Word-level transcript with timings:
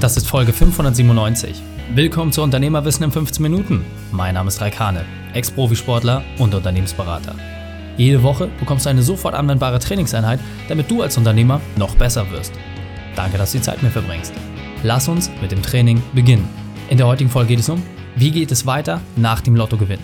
Das 0.00 0.16
ist 0.16 0.26
Folge 0.26 0.54
597. 0.54 1.60
Willkommen 1.94 2.32
zu 2.32 2.40
Unternehmerwissen 2.40 3.04
in 3.04 3.12
15 3.12 3.42
Minuten. 3.42 3.84
Mein 4.12 4.32
Name 4.32 4.48
ist 4.48 4.58
Raikane, 4.58 5.04
Ex-Profisportler 5.34 6.24
und 6.38 6.54
Unternehmensberater. 6.54 7.34
Jede 7.98 8.22
Woche 8.22 8.48
bekommst 8.58 8.86
du 8.86 8.90
eine 8.90 9.02
sofort 9.02 9.34
anwendbare 9.34 9.78
Trainingseinheit, 9.78 10.40
damit 10.70 10.90
du 10.90 11.02
als 11.02 11.18
Unternehmer 11.18 11.60
noch 11.76 11.96
besser 11.96 12.30
wirst. 12.30 12.54
Danke, 13.14 13.36
dass 13.36 13.52
du 13.52 13.58
die 13.58 13.62
Zeit 13.62 13.82
mir 13.82 13.90
verbringst. 13.90 14.32
Lass 14.84 15.06
uns 15.06 15.30
mit 15.42 15.52
dem 15.52 15.60
Training 15.60 16.02
beginnen. 16.14 16.48
In 16.88 16.96
der 16.96 17.06
heutigen 17.06 17.28
Folge 17.28 17.48
geht 17.48 17.60
es 17.60 17.68
um, 17.68 17.82
wie 18.16 18.30
geht 18.30 18.52
es 18.52 18.64
weiter 18.64 19.02
nach 19.16 19.42
dem 19.42 19.54
Lottogewinn? 19.54 20.00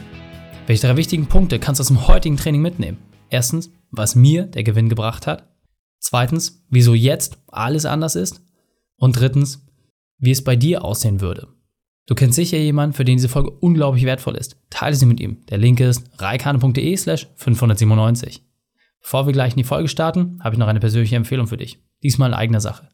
Welche 0.67 0.89
drei 0.89 0.99
wichtigen 0.99 1.27
Punkte 1.27 1.59
kannst 1.59 1.79
du 1.79 1.83
aus 1.83 1.89
dem 1.89 2.07
heutigen 2.07 2.37
Training 2.37 2.61
mitnehmen? 2.61 2.99
Erstens, 3.31 3.71
was 3.91 4.15
mir 4.15 4.45
der 4.45 4.63
Gewinn 4.63 4.91
gebracht 4.91 5.27
hat. 5.27 5.49
Zweitens, 6.01 6.63
wieso 6.69 6.93
jetzt 6.93 7.39
alles 7.47 7.87
anders 7.87 8.15
ist. 8.15 8.43
Und 8.99 9.19
drittens, 9.19 9.66
wie 10.19 10.31
es 10.31 10.45
bei 10.45 10.57
dir 10.57 10.85
aussehen 10.85 11.21
würde. 11.21 11.49
Du 12.07 12.15
kennst 12.15 12.37
sicher 12.37 12.57
jemanden, 12.57 12.95
für 12.95 13.05
den 13.05 13.17
diese 13.17 13.29
Folge 13.29 13.51
unglaublich 13.51 14.05
wertvoll 14.05 14.37
ist. 14.37 14.57
Teile 14.71 14.95
sie 14.95 15.07
mit 15.07 15.21
ihm. 15.21 15.45
Der 15.47 15.59
Link 15.59 15.81
ist 15.81 16.05
reikane.de 16.19 16.97
slash 16.97 17.27
597. 17.35 18.45
Bevor 19.01 19.27
wir 19.27 19.33
gleich 19.33 19.53
in 19.53 19.59
die 19.59 19.65
Folge 19.65 19.89
starten, 19.89 20.39
habe 20.43 20.55
ich 20.55 20.59
noch 20.59 20.69
eine 20.69 20.81
persönliche 20.81 21.17
Empfehlung 21.17 21.49
für 21.49 21.57
dich. 21.57 21.79
Diesmal 22.03 22.31
in 22.31 22.35
eigener 22.35 22.61
Sache. 22.61 22.89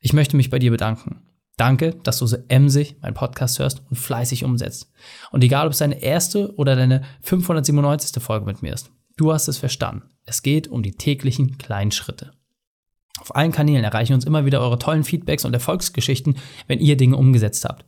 Ich 0.00 0.12
möchte 0.12 0.36
mich 0.36 0.50
bei 0.50 0.58
dir 0.58 0.70
bedanken. 0.70 1.22
Danke, 1.56 1.94
dass 2.02 2.18
du 2.18 2.26
so 2.26 2.38
emsig 2.48 2.96
meinen 3.02 3.14
Podcast 3.14 3.58
hörst 3.58 3.82
und 3.90 3.96
fleißig 3.96 4.44
umsetzt. 4.44 4.90
Und 5.30 5.44
egal, 5.44 5.66
ob 5.66 5.72
es 5.72 5.78
deine 5.78 6.02
erste 6.02 6.54
oder 6.54 6.74
deine 6.74 7.02
597. 7.22 8.22
Folge 8.22 8.46
mit 8.46 8.62
mir 8.62 8.72
ist, 8.72 8.90
du 9.16 9.32
hast 9.32 9.46
es 9.46 9.58
verstanden. 9.58 10.08
Es 10.24 10.42
geht 10.42 10.68
um 10.68 10.82
die 10.82 10.92
täglichen 10.92 11.58
kleinen 11.58 11.90
Schritte. 11.90 12.32
Auf 13.30 13.36
allen 13.36 13.52
Kanälen 13.52 13.84
erreichen 13.84 14.14
uns 14.14 14.24
immer 14.24 14.44
wieder 14.44 14.60
eure 14.60 14.80
tollen 14.80 15.04
Feedbacks 15.04 15.44
und 15.44 15.54
Erfolgsgeschichten, 15.54 16.34
wenn 16.66 16.80
ihr 16.80 16.96
Dinge 16.96 17.16
umgesetzt 17.16 17.64
habt. 17.64 17.84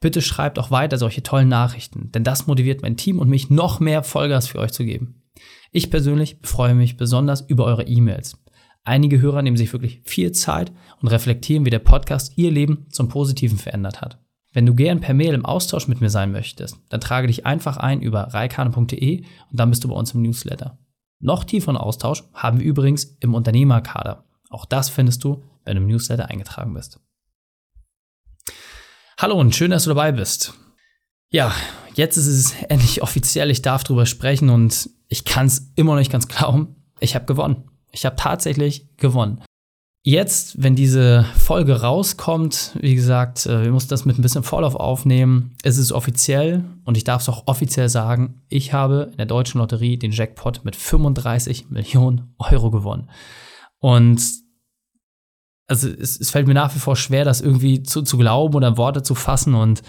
Bitte 0.00 0.22
schreibt 0.22 0.56
auch 0.56 0.70
weiter 0.70 0.98
solche 0.98 1.24
tollen 1.24 1.48
Nachrichten, 1.48 2.12
denn 2.12 2.22
das 2.22 2.46
motiviert 2.46 2.82
mein 2.82 2.96
Team 2.96 3.18
und 3.18 3.28
mich 3.28 3.50
noch 3.50 3.80
mehr 3.80 4.04
Vollgas 4.04 4.46
für 4.46 4.60
euch 4.60 4.70
zu 4.70 4.84
geben. 4.84 5.24
Ich 5.72 5.90
persönlich 5.90 6.36
freue 6.44 6.76
mich 6.76 6.96
besonders 6.96 7.40
über 7.40 7.64
eure 7.64 7.88
E-Mails. 7.88 8.40
Einige 8.84 9.20
Hörer 9.20 9.42
nehmen 9.42 9.56
sich 9.56 9.72
wirklich 9.72 10.00
viel 10.04 10.30
Zeit 10.30 10.70
und 11.00 11.08
reflektieren, 11.08 11.66
wie 11.66 11.70
der 11.70 11.80
Podcast 11.80 12.34
ihr 12.36 12.52
Leben 12.52 12.86
zum 12.90 13.08
Positiven 13.08 13.58
verändert 13.58 14.00
hat. 14.00 14.20
Wenn 14.52 14.64
du 14.66 14.74
gern 14.74 15.00
per 15.00 15.14
Mail 15.14 15.34
im 15.34 15.44
Austausch 15.44 15.88
mit 15.88 16.00
mir 16.00 16.10
sein 16.10 16.30
möchtest, 16.30 16.76
dann 16.88 17.00
trage 17.00 17.26
dich 17.26 17.46
einfach 17.46 17.78
ein 17.78 18.00
über 18.00 18.32
reikane.de 18.32 19.22
und 19.22 19.26
dann 19.58 19.70
bist 19.70 19.82
du 19.82 19.88
bei 19.88 19.96
uns 19.96 20.14
im 20.14 20.22
Newsletter. 20.22 20.78
Noch 21.18 21.42
tieferen 21.42 21.76
Austausch 21.76 22.22
haben 22.32 22.60
wir 22.60 22.66
übrigens 22.66 23.16
im 23.18 23.34
Unternehmerkader. 23.34 24.24
Auch 24.54 24.66
das 24.66 24.88
findest 24.88 25.24
du, 25.24 25.42
wenn 25.64 25.74
du 25.74 25.82
im 25.82 25.88
Newsletter 25.88 26.30
eingetragen 26.30 26.74
bist. 26.74 27.00
Hallo 29.18 29.34
und 29.34 29.52
schön, 29.52 29.72
dass 29.72 29.82
du 29.82 29.90
dabei 29.90 30.12
bist. 30.12 30.54
Ja, 31.30 31.52
jetzt 31.94 32.16
ist 32.16 32.28
es 32.28 32.54
endlich 32.68 33.02
offiziell, 33.02 33.50
ich 33.50 33.62
darf 33.62 33.82
drüber 33.82 34.06
sprechen 34.06 34.50
und 34.50 34.90
ich 35.08 35.24
kann 35.24 35.46
es 35.46 35.72
immer 35.74 35.94
noch 35.94 35.98
nicht 35.98 36.12
ganz 36.12 36.28
glauben. 36.28 36.76
Ich 37.00 37.16
habe 37.16 37.24
gewonnen. 37.24 37.68
Ich 37.90 38.06
habe 38.06 38.14
tatsächlich 38.14 38.96
gewonnen. 38.96 39.42
Jetzt, 40.04 40.62
wenn 40.62 40.76
diese 40.76 41.24
Folge 41.36 41.80
rauskommt, 41.80 42.76
wie 42.80 42.94
gesagt, 42.94 43.46
äh, 43.46 43.64
wir 43.64 43.72
müssen 43.72 43.88
das 43.88 44.04
mit 44.04 44.18
ein 44.18 44.22
bisschen 44.22 44.44
Vorlauf 44.44 44.76
aufnehmen. 44.76 45.56
Es 45.64 45.78
ist 45.78 45.90
offiziell 45.90 46.62
und 46.84 46.96
ich 46.96 47.02
darf 47.02 47.22
es 47.22 47.28
auch 47.28 47.48
offiziell 47.48 47.88
sagen, 47.88 48.42
ich 48.48 48.72
habe 48.72 49.08
in 49.10 49.16
der 49.16 49.26
deutschen 49.26 49.58
Lotterie 49.58 49.98
den 49.98 50.12
Jackpot 50.12 50.64
mit 50.64 50.76
35 50.76 51.70
Millionen 51.70 52.34
Euro 52.38 52.70
gewonnen. 52.70 53.10
Und 53.84 54.43
also 55.66 55.88
es, 55.88 56.20
es 56.20 56.30
fällt 56.30 56.46
mir 56.46 56.54
nach 56.54 56.74
wie 56.74 56.78
vor 56.78 56.96
schwer, 56.96 57.24
das 57.24 57.40
irgendwie 57.40 57.82
zu, 57.82 58.02
zu 58.02 58.18
glauben 58.18 58.54
oder 58.54 58.76
Worte 58.76 59.02
zu 59.02 59.14
fassen 59.14 59.54
und 59.54 59.82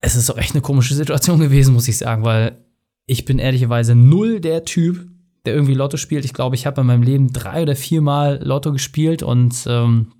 es 0.00 0.16
ist 0.16 0.28
doch 0.28 0.36
echt 0.36 0.54
eine 0.54 0.62
komische 0.62 0.94
Situation 0.94 1.40
gewesen, 1.40 1.74
muss 1.74 1.88
ich 1.88 1.98
sagen, 1.98 2.24
weil 2.24 2.64
ich 3.06 3.24
bin 3.24 3.38
ehrlicherweise 3.38 3.94
null 3.94 4.40
der 4.40 4.64
Typ, 4.64 5.08
der 5.44 5.54
irgendwie 5.54 5.74
Lotto 5.74 5.96
spielt. 5.96 6.24
Ich 6.24 6.34
glaube, 6.34 6.54
ich 6.54 6.66
habe 6.66 6.80
in 6.82 6.86
meinem 6.86 7.02
Leben 7.02 7.32
drei 7.32 7.62
oder 7.62 7.74
viermal 7.74 8.40
Lotto 8.42 8.72
gespielt 8.72 9.22
und 9.22 9.64
ähm, 9.66 10.12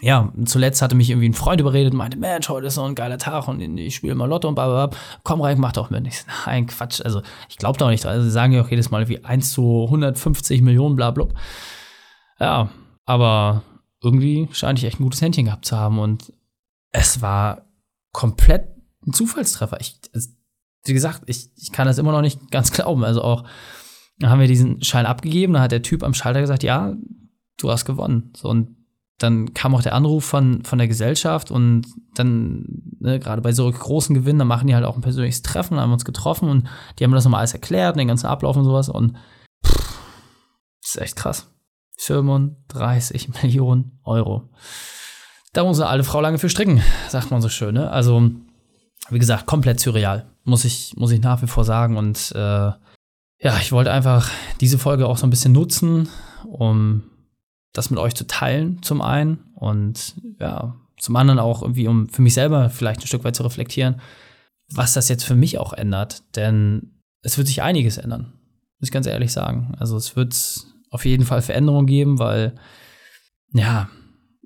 ja, 0.00 0.32
zuletzt 0.44 0.82
hatte 0.82 0.96
mich 0.96 1.10
irgendwie 1.10 1.28
ein 1.28 1.34
Freund 1.34 1.60
überredet 1.60 1.92
und 1.92 1.98
meinte, 1.98 2.18
Mensch, 2.18 2.48
heute 2.48 2.66
ist 2.66 2.74
so 2.74 2.82
ein 2.82 2.94
geiler 2.94 3.18
Tag 3.18 3.46
und 3.46 3.60
ich 3.60 3.94
spiele 3.94 4.14
mal 4.14 4.28
Lotto 4.28 4.48
und 4.48 4.54
bla, 4.54 4.90
Komm 5.22 5.40
rein, 5.40 5.60
mach 5.60 5.72
doch 5.72 5.90
mit. 5.90 6.06
Ich, 6.06 6.24
nein, 6.46 6.66
Quatsch. 6.66 7.00
Also, 7.02 7.22
ich 7.48 7.58
glaube 7.58 7.78
doch 7.78 7.88
nicht. 7.88 8.04
Also, 8.04 8.24
sie 8.24 8.30
sagen 8.30 8.52
ja 8.52 8.62
auch 8.62 8.70
jedes 8.70 8.90
Mal 8.90 9.08
wie 9.08 9.24
1 9.24 9.52
zu 9.52 9.84
150 9.84 10.62
Millionen, 10.62 10.96
bla, 10.96 11.10
bla. 11.10 11.28
Ja, 12.40 12.70
aber 13.06 13.62
irgendwie 14.02 14.48
scheine 14.52 14.78
ich 14.78 14.84
echt 14.84 15.00
ein 15.00 15.04
gutes 15.04 15.20
Händchen 15.20 15.46
gehabt 15.46 15.64
zu 15.64 15.76
haben 15.76 15.98
und 15.98 16.32
es 16.92 17.20
war 17.22 17.66
komplett 18.12 18.68
ein 19.06 19.12
Zufallstreffer. 19.12 19.80
Ich, 19.80 20.00
wie 20.84 20.92
gesagt, 20.92 21.22
ich, 21.26 21.50
ich 21.56 21.72
kann 21.72 21.86
das 21.86 21.98
immer 21.98 22.12
noch 22.12 22.20
nicht 22.20 22.50
ganz 22.50 22.72
glauben. 22.72 23.04
Also 23.04 23.22
auch, 23.22 23.44
dann 24.18 24.30
haben 24.30 24.40
wir 24.40 24.46
diesen 24.46 24.82
Schein 24.82 25.06
abgegeben, 25.06 25.54
da 25.54 25.60
hat 25.60 25.72
der 25.72 25.82
Typ 25.82 26.02
am 26.02 26.14
Schalter 26.14 26.40
gesagt, 26.40 26.62
ja, 26.62 26.94
du 27.58 27.70
hast 27.70 27.84
gewonnen. 27.84 28.32
So, 28.36 28.48
und 28.48 28.76
dann 29.18 29.54
kam 29.54 29.74
auch 29.74 29.82
der 29.82 29.94
Anruf 29.94 30.24
von, 30.24 30.64
von 30.64 30.78
der 30.78 30.88
Gesellschaft 30.88 31.50
und 31.50 31.86
dann, 32.14 32.64
ne, 32.98 33.20
gerade 33.20 33.42
bei 33.42 33.52
so 33.52 33.70
großen 33.70 34.14
Gewinnen, 34.14 34.40
dann 34.40 34.48
machen 34.48 34.66
die 34.66 34.74
halt 34.74 34.84
auch 34.84 34.96
ein 34.96 35.02
persönliches 35.02 35.42
Treffen, 35.42 35.78
haben 35.78 35.92
uns 35.92 36.04
getroffen 36.04 36.48
und 36.48 36.68
die 36.98 37.04
haben 37.04 37.12
das 37.12 37.24
nochmal 37.24 37.40
alles 37.40 37.52
erklärt, 37.52 37.96
den 37.96 38.08
ganzen 38.08 38.26
Ablauf 38.26 38.56
und 38.56 38.64
sowas 38.64 38.88
und 38.88 39.16
pff, 39.64 39.98
das 40.82 40.94
ist 40.96 41.00
echt 41.00 41.16
krass. 41.16 41.53
35 41.98 43.42
Millionen 43.42 43.98
Euro. 44.04 44.48
Da 45.52 45.64
muss 45.64 45.78
eine 45.78 45.88
alte 45.88 46.04
Frau 46.04 46.20
lange 46.20 46.38
für 46.38 46.48
stricken, 46.48 46.82
sagt 47.08 47.30
man 47.30 47.40
so 47.40 47.48
schön. 47.48 47.74
Ne? 47.74 47.90
Also, 47.90 48.30
wie 49.10 49.18
gesagt, 49.18 49.46
komplett 49.46 49.80
surreal, 49.80 50.26
muss 50.42 50.64
ich, 50.64 50.94
muss 50.96 51.12
ich 51.12 51.20
nach 51.20 51.42
wie 51.42 51.46
vor 51.46 51.64
sagen. 51.64 51.96
Und 51.96 52.32
äh, 52.34 52.38
ja, 52.38 53.58
ich 53.60 53.70
wollte 53.70 53.92
einfach 53.92 54.30
diese 54.60 54.78
Folge 54.78 55.06
auch 55.06 55.16
so 55.16 55.26
ein 55.26 55.30
bisschen 55.30 55.52
nutzen, 55.52 56.08
um 56.44 57.04
das 57.72 57.90
mit 57.90 57.98
euch 57.98 58.14
zu 58.14 58.26
teilen, 58.26 58.82
zum 58.82 59.00
einen. 59.00 59.38
Und 59.54 60.14
ja, 60.40 60.74
zum 60.98 61.16
anderen 61.16 61.38
auch 61.38 61.62
irgendwie, 61.62 61.86
um 61.86 62.08
für 62.08 62.22
mich 62.22 62.34
selber 62.34 62.70
vielleicht 62.70 63.00
ein 63.00 63.06
Stück 63.06 63.24
weit 63.24 63.36
zu 63.36 63.42
reflektieren, 63.42 64.00
was 64.72 64.94
das 64.94 65.08
jetzt 65.08 65.24
für 65.24 65.34
mich 65.36 65.58
auch 65.58 65.72
ändert. 65.72 66.22
Denn 66.34 67.00
es 67.22 67.38
wird 67.38 67.46
sich 67.46 67.62
einiges 67.62 67.98
ändern, 67.98 68.32
muss 68.80 68.88
ich 68.88 68.92
ganz 68.92 69.06
ehrlich 69.06 69.32
sagen. 69.32 69.74
Also 69.78 69.96
es 69.96 70.16
wird 70.16 70.34
auf 70.94 71.04
jeden 71.04 71.24
Fall 71.24 71.42
Veränderungen 71.42 71.86
geben, 71.86 72.20
weil 72.20 72.54
ja, 73.52 73.88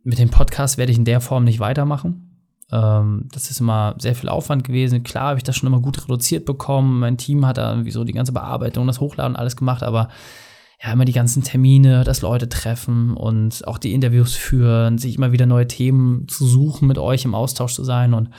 mit 0.03 0.19
dem 0.19 0.31
Podcast 0.31 0.79
werde 0.79 0.91
ich 0.91 0.99
in 0.99 1.05
der 1.05 1.21
Form 1.21 1.45
nicht 1.45 1.61
weitermachen. 1.61 2.41
Ähm, 2.73 3.29
das 3.31 3.51
ist 3.51 3.61
immer 3.61 3.97
sehr 3.99 4.15
viel 4.15 4.31
Aufwand 4.31 4.65
gewesen. 4.65 5.03
Klar 5.03 5.29
habe 5.29 5.39
ich 5.39 5.45
das 5.45 5.57
schon 5.57 5.67
immer 5.67 5.81
gut 5.81 6.03
reduziert 6.03 6.47
bekommen. 6.47 7.01
Mein 7.01 7.19
Team 7.19 7.45
hat 7.45 7.59
da 7.59 7.71
irgendwie 7.71 7.91
so 7.91 8.03
die 8.03 8.15
ganze 8.15 8.33
Bearbeitung, 8.33 8.87
das 8.87 8.99
Hochladen 8.99 9.37
alles 9.37 9.57
gemacht, 9.57 9.83
aber 9.83 10.09
ja, 10.83 10.91
immer 10.91 11.05
die 11.05 11.13
ganzen 11.13 11.43
Termine, 11.43 12.03
das 12.05 12.23
Leute 12.23 12.49
treffen 12.49 13.15
und 13.15 13.67
auch 13.69 13.77
die 13.77 13.93
Interviews 13.93 14.35
führen, 14.35 14.97
sich 14.97 15.17
immer 15.17 15.33
wieder 15.33 15.45
neue 15.45 15.69
Themen 15.69 16.29
zu 16.29 16.47
suchen, 16.47 16.89
mit 16.89 16.97
euch 16.97 17.27
im 17.27 17.35
Austausch 17.35 17.75
zu 17.75 17.85
sein. 17.85 18.15
Und 18.15 18.31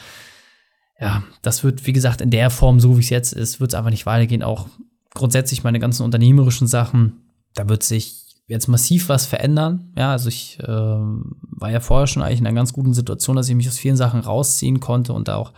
ja, 0.99 1.21
das 1.43 1.63
wird, 1.63 1.85
wie 1.85 1.93
gesagt, 1.93 2.21
in 2.21 2.31
der 2.31 2.49
Form, 2.49 2.79
so 2.79 2.97
wie 2.97 3.01
es 3.01 3.11
jetzt 3.11 3.33
ist, 3.33 3.59
wird 3.59 3.73
es 3.73 3.75
einfach 3.75 3.91
nicht 3.91 4.07
weitergehen. 4.07 4.41
Auch 4.41 4.67
grundsätzlich 5.13 5.63
meine 5.63 5.77
ganzen 5.77 6.01
unternehmerischen 6.01 6.65
Sachen 6.65 7.28
da 7.53 7.69
wird 7.69 7.83
sich 7.83 8.25
jetzt 8.47 8.67
massiv 8.67 9.09
was 9.09 9.25
verändern. 9.25 9.93
Ja, 9.95 10.11
also 10.11 10.27
ich 10.29 10.59
äh, 10.59 10.67
war 10.67 11.71
ja 11.71 11.79
vorher 11.79 12.07
schon 12.07 12.23
eigentlich 12.23 12.39
in 12.39 12.47
einer 12.47 12.55
ganz 12.55 12.73
guten 12.73 12.93
Situation, 12.93 13.35
dass 13.35 13.47
ich 13.47 13.55
mich 13.55 13.67
aus 13.67 13.77
vielen 13.77 13.97
Sachen 13.97 14.21
rausziehen 14.21 14.79
konnte 14.79 15.13
und 15.13 15.27
da 15.27 15.35
auch 15.35 15.53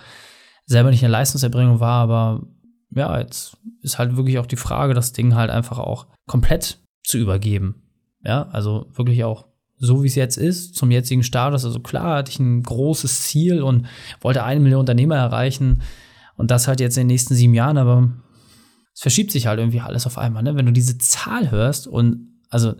selber 0.66 0.90
nicht 0.92 1.02
in 1.02 1.10
der 1.10 1.18
Leistungserbringung 1.20 1.80
war, 1.80 2.04
aber 2.04 2.48
ja, 2.94 3.20
jetzt 3.20 3.58
ist 3.82 3.98
halt 3.98 4.18
wirklich 4.18 4.40
auch 4.40 4.46
die 4.46 4.58
Frage, 4.58 4.94
das 4.94 5.14
Ding 5.14 5.36
halt 5.36 5.50
einfach 5.50 5.80
auch 5.80 6.08
komplett 6.28 6.80
zu 7.04 7.18
übergeben. 7.18 7.82
Ja, 8.24 8.48
also 8.52 8.88
wirklich 8.94 9.24
auch 9.24 9.46
so 9.78 10.04
wie 10.04 10.08
es 10.08 10.16
jetzt 10.16 10.38
ist, 10.38 10.76
zum 10.76 10.92
jetzigen 10.92 11.24
Status. 11.24 11.66
Also 11.66 11.80
klar 11.80 12.18
hatte 12.18 12.32
ich 12.32 12.40
ein 12.40 12.62
großes 12.62 13.24
Ziel 13.24 13.64
und 13.64 13.88
wollte 14.20 14.44
eine 14.44 14.60
Million 14.60 14.82
Unternehmer 14.82 15.16
erreichen 15.16 15.82
und 16.38 16.52
das 16.52 16.68
halt 16.68 16.80
jetzt 16.80 16.98
in 16.98 17.02
den 17.02 17.08
nächsten 17.08 17.34
sieben 17.34 17.54
Jahren, 17.54 17.78
aber 17.78 18.12
es 18.94 19.02
verschiebt 19.02 19.32
sich 19.32 19.48
halt 19.48 19.60
irgendwie 19.60 19.82
alles 19.82 20.06
auf 20.06 20.18
einmal, 20.18 20.44
ne? 20.44 20.56
Wenn 20.56 20.66
du 20.66 20.74
diese 20.74 20.98
Zahl 20.98 21.52
hörst 21.52 21.88
und 21.88 22.40
also 22.50 22.76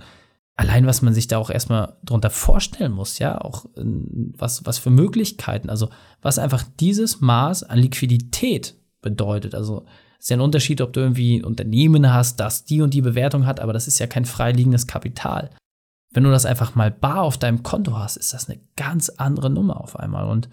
allein, 0.56 0.86
was 0.86 1.02
man 1.02 1.14
sich 1.14 1.28
da 1.28 1.38
auch 1.38 1.50
erstmal 1.50 1.98
drunter 2.04 2.30
vorstellen 2.30 2.92
muss, 2.92 3.20
ja, 3.20 3.40
auch 3.42 3.66
ähm, 3.78 4.34
was, 4.38 4.66
was 4.66 4.78
für 4.78 4.90
Möglichkeiten, 4.90 5.70
also 5.70 5.90
was 6.22 6.40
einfach 6.40 6.64
dieses 6.80 7.22
Maß 7.22 7.64
an 7.64 7.80
Liquidität 7.80 8.76
bedeutet. 9.02 9.56
Also 9.56 9.86
ist 10.20 10.30
ja 10.30 10.38
ein 10.38 10.42
Unterschied, 10.42 10.82
ob 10.82 10.94
du 10.94 11.00
irgendwie 11.00 11.40
ein 11.40 11.46
Unternehmen 11.46 12.14
hast, 12.14 12.40
das 12.40 12.64
die 12.64 12.82
und 12.82 12.94
die 12.94 13.02
Bewertung 13.02 13.48
hat, 13.48 13.60
aber 13.60 13.74
das 13.74 13.88
ist 13.88 14.00
ja 14.00 14.06
kein 14.06 14.26
freiliegendes 14.26 14.86
Kapital. 14.86 15.50
Wenn 16.14 16.24
du 16.24 16.30
das 16.30 16.46
einfach 16.46 16.76
mal 16.76 16.92
bar 16.92 17.22
auf 17.22 17.38
deinem 17.38 17.64
Konto 17.64 17.98
hast, 17.98 18.18
ist 18.18 18.34
das 18.34 18.50
eine 18.50 18.60
ganz 18.76 19.10
andere 19.10 19.50
Nummer 19.50 19.82
auf 19.82 19.98
einmal. 19.98 20.28
Und 20.28 20.50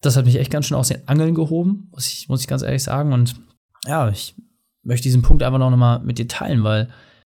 das 0.00 0.16
hat 0.16 0.26
mich 0.26 0.36
echt 0.36 0.50
ganz 0.50 0.66
schön 0.66 0.76
aus 0.76 0.88
den 0.88 1.08
Angeln 1.08 1.34
gehoben, 1.34 1.88
muss 1.90 2.06
ich, 2.06 2.28
muss 2.28 2.42
ich 2.42 2.46
ganz 2.46 2.62
ehrlich 2.62 2.82
sagen. 2.82 3.12
Und 3.12 3.34
ja, 3.86 4.08
ich 4.10 4.36
möchte 4.84 5.04
diesen 5.04 5.22
Punkt 5.22 5.42
einfach 5.42 5.58
noch 5.58 5.74
mal 5.76 6.00
mit 6.00 6.18
dir 6.18 6.28
teilen, 6.28 6.64
weil 6.64 6.88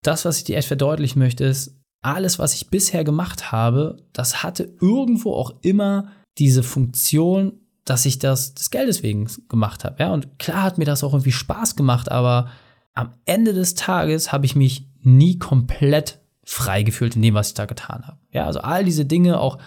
das, 0.04 0.26
was 0.26 0.38
ich 0.38 0.44
dir 0.44 0.58
echt 0.58 0.68
verdeutlichen 0.68 1.20
möchte, 1.20 1.46
ist, 1.46 1.76
alles, 2.02 2.38
was 2.38 2.54
ich 2.54 2.70
bisher 2.70 3.04
gemacht 3.04 3.52
habe, 3.52 3.98
das 4.14 4.44
hatte 4.44 4.76
irgendwo 4.80 5.34
auch 5.34 5.54
immer 5.62 6.10
diese 6.38 6.62
Funktion, 6.62 7.54
dass 7.84 8.06
ich 8.06 8.20
das 8.20 8.54
des 8.54 8.70
Geldes 8.70 9.02
wegen 9.02 9.28
gemacht 9.50 9.84
habe. 9.84 9.96
Ja, 10.00 10.14
und 10.14 10.38
klar 10.38 10.64
hat 10.64 10.78
mir 10.78 10.86
das 10.86 11.04
auch 11.04 11.14
irgendwie 11.14 11.32
Spaß 11.32 11.76
gemacht, 11.76 12.12
aber 12.12 12.50
am 12.94 13.12
Ende 13.26 13.54
des 13.54 13.76
Tages 13.76 14.32
habe 14.32 14.46
ich 14.46 14.56
mich 14.56 14.88
nie 15.02 15.40
komplett 15.40 16.20
frei 16.44 16.84
gefühlt 16.84 17.16
in 17.16 17.22
dem, 17.22 17.34
was 17.34 17.50
ich 17.50 17.54
da 17.56 17.66
getan 17.66 18.08
habe. 18.08 18.18
Ja, 18.32 18.46
also 18.46 18.60
all 18.60 18.86
diese 18.86 19.06
Dinge, 19.06 19.40
auch 19.40 19.58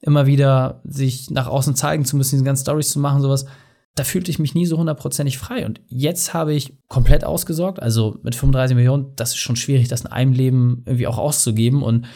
immer 0.00 0.26
wieder 0.26 0.80
sich 0.84 1.30
nach 1.30 1.48
außen 1.48 1.74
zeigen 1.74 2.04
zu 2.04 2.16
müssen, 2.16 2.36
diese 2.36 2.44
ganzen 2.44 2.62
Stories 2.62 2.90
zu 2.90 3.00
machen, 3.00 3.20
sowas, 3.20 3.46
da 3.94 4.04
fühlte 4.04 4.30
ich 4.30 4.38
mich 4.38 4.54
nie 4.54 4.66
so 4.66 4.78
hundertprozentig 4.78 5.38
frei. 5.38 5.66
Und 5.66 5.80
jetzt 5.88 6.32
habe 6.34 6.54
ich 6.54 6.76
komplett 6.88 7.24
ausgesorgt. 7.24 7.82
Also 7.82 8.18
mit 8.22 8.34
35 8.34 8.76
Millionen, 8.76 9.14
das 9.16 9.30
ist 9.30 9.38
schon 9.38 9.56
schwierig, 9.56 9.88
das 9.88 10.02
in 10.02 10.06
einem 10.08 10.32
Leben 10.32 10.82
irgendwie 10.86 11.06
auch 11.06 11.18
auszugeben. 11.18 11.82
Und 11.82 12.06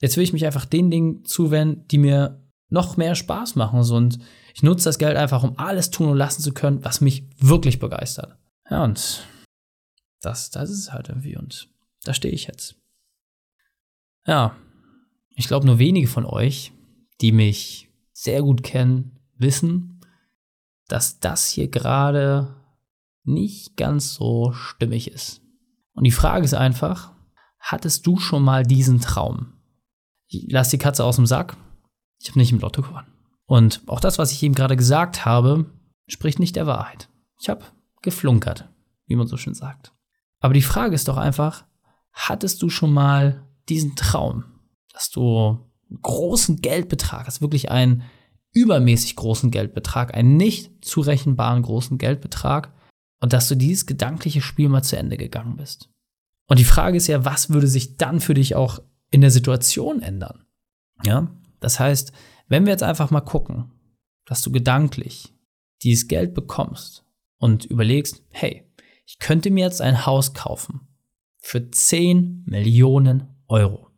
jetzt 0.00 0.16
will 0.16 0.24
ich 0.24 0.32
mich 0.32 0.44
einfach 0.44 0.66
den 0.66 0.90
Dingen 0.90 1.24
zuwenden, 1.24 1.86
die 1.88 1.98
mir 1.98 2.42
noch 2.68 2.96
mehr 2.96 3.14
Spaß 3.14 3.56
machen. 3.56 3.80
Und 3.80 4.18
ich 4.54 4.62
nutze 4.62 4.84
das 4.84 4.98
Geld 4.98 5.16
einfach, 5.16 5.42
um 5.42 5.58
alles 5.58 5.90
tun 5.90 6.08
und 6.10 6.18
lassen 6.18 6.42
zu 6.42 6.52
können, 6.52 6.84
was 6.84 7.00
mich 7.00 7.24
wirklich 7.38 7.78
begeistert. 7.78 8.36
Ja, 8.70 8.84
und 8.84 9.26
das, 10.20 10.50
das 10.50 10.70
ist 10.70 10.92
halt 10.92 11.08
irgendwie. 11.08 11.36
Und 11.36 11.68
da 12.04 12.14
stehe 12.14 12.34
ich 12.34 12.46
jetzt. 12.46 12.76
Ja, 14.26 14.54
ich 15.34 15.48
glaube, 15.48 15.66
nur 15.66 15.78
wenige 15.78 16.06
von 16.06 16.26
euch, 16.26 16.72
die 17.20 17.32
mich 17.32 17.88
sehr 18.12 18.42
gut 18.42 18.62
kennen, 18.62 19.18
wissen, 19.36 19.99
dass 20.92 21.20
das 21.20 21.48
hier 21.48 21.68
gerade 21.68 22.54
nicht 23.24 23.76
ganz 23.76 24.14
so 24.14 24.52
stimmig 24.52 25.10
ist. 25.10 25.40
Und 25.92 26.04
die 26.04 26.10
Frage 26.10 26.44
ist 26.44 26.54
einfach, 26.54 27.12
hattest 27.58 28.06
du 28.06 28.18
schon 28.18 28.42
mal 28.42 28.64
diesen 28.64 29.00
Traum? 29.00 29.52
Ich 30.26 30.46
lass 30.50 30.70
die 30.70 30.78
Katze 30.78 31.04
aus 31.04 31.16
dem 31.16 31.26
Sack. 31.26 31.56
Ich 32.18 32.28
habe 32.28 32.38
nicht 32.38 32.52
im 32.52 32.60
Lotto 32.60 32.82
gewonnen. 32.82 33.12
Und 33.46 33.82
auch 33.86 34.00
das, 34.00 34.18
was 34.18 34.32
ich 34.32 34.42
eben 34.42 34.54
gerade 34.54 34.76
gesagt 34.76 35.24
habe, 35.24 35.66
spricht 36.06 36.38
nicht 36.38 36.56
der 36.56 36.66
Wahrheit. 36.66 37.08
Ich 37.40 37.48
habe 37.48 37.64
geflunkert, 38.02 38.68
wie 39.06 39.16
man 39.16 39.26
so 39.26 39.36
schön 39.36 39.54
sagt. 39.54 39.92
Aber 40.40 40.54
die 40.54 40.62
Frage 40.62 40.94
ist 40.94 41.08
doch 41.08 41.16
einfach, 41.16 41.64
hattest 42.12 42.62
du 42.62 42.70
schon 42.70 42.92
mal 42.92 43.46
diesen 43.68 43.96
Traum, 43.96 44.44
dass 44.92 45.10
du 45.10 45.58
einen 45.88 46.02
großen 46.02 46.60
Geldbetrag, 46.60 47.26
hast 47.26 47.40
wirklich 47.40 47.70
einen 47.70 48.02
übermäßig 48.52 49.16
großen 49.16 49.50
Geldbetrag, 49.50 50.14
einen 50.14 50.36
nicht 50.36 50.84
zurechenbaren 50.84 51.62
großen 51.62 51.98
Geldbetrag 51.98 52.72
und 53.20 53.32
dass 53.32 53.48
du 53.48 53.54
dieses 53.54 53.86
gedankliche 53.86 54.40
Spiel 54.40 54.68
mal 54.68 54.82
zu 54.82 54.96
Ende 54.96 55.16
gegangen 55.16 55.56
bist. 55.56 55.90
Und 56.48 56.58
die 56.58 56.64
Frage 56.64 56.96
ist 56.96 57.06
ja, 57.06 57.24
was 57.24 57.50
würde 57.50 57.68
sich 57.68 57.96
dann 57.96 58.20
für 58.20 58.34
dich 58.34 58.56
auch 58.56 58.80
in 59.10 59.20
der 59.20 59.30
Situation 59.30 60.02
ändern? 60.02 60.44
Ja, 61.04 61.30
das 61.60 61.78
heißt, 61.78 62.12
wenn 62.48 62.64
wir 62.66 62.72
jetzt 62.72 62.82
einfach 62.82 63.10
mal 63.10 63.20
gucken, 63.20 63.70
dass 64.24 64.42
du 64.42 64.50
gedanklich 64.50 65.32
dieses 65.82 66.08
Geld 66.08 66.34
bekommst 66.34 67.04
und 67.38 67.64
überlegst, 67.64 68.22
hey, 68.30 68.64
ich 69.06 69.18
könnte 69.18 69.50
mir 69.50 69.64
jetzt 69.64 69.80
ein 69.80 70.06
Haus 70.06 70.34
kaufen 70.34 70.88
für 71.38 71.70
10 71.70 72.44
Millionen 72.46 73.28
Euro. 73.48 73.88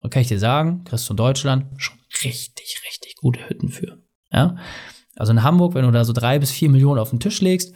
Und 0.00 0.10
kann 0.10 0.22
ich 0.22 0.28
dir 0.28 0.38
sagen, 0.38 0.84
kriegst 0.84 1.08
du 1.08 1.12
in 1.12 1.16
Deutschland 1.18 1.66
schon 1.80 1.98
richtig, 2.22 2.80
richtig 2.86 2.95
gute 3.26 3.48
Hütten 3.48 3.70
für. 3.70 3.98
Ja? 4.30 4.56
Also 5.16 5.32
in 5.32 5.42
Hamburg, 5.42 5.74
wenn 5.74 5.84
du 5.84 5.90
da 5.90 6.04
so 6.04 6.12
drei 6.12 6.38
bis 6.38 6.52
vier 6.52 6.68
Millionen 6.68 7.00
auf 7.00 7.10
den 7.10 7.18
Tisch 7.18 7.40
legst, 7.40 7.74